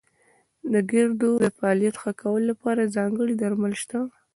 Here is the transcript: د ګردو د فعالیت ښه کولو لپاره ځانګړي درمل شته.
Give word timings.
د 0.73 0.75
ګردو 0.91 1.31
د 1.43 1.45
فعالیت 1.57 1.95
ښه 2.01 2.11
کولو 2.21 2.45
لپاره 2.51 2.91
ځانګړي 2.95 3.33
درمل 3.41 3.73
شته. 3.81 3.99